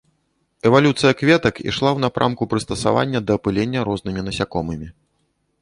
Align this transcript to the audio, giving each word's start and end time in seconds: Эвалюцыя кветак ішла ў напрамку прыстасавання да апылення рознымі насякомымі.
Эвалюцыя 0.69 1.11
кветак 1.19 1.55
ішла 1.69 1.89
ў 1.93 1.99
напрамку 2.05 2.49
прыстасавання 2.53 3.21
да 3.27 3.31
апылення 3.41 3.79
рознымі 3.91 4.21
насякомымі. 4.31 4.87